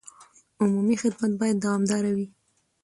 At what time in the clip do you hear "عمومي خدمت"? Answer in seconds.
0.61-1.31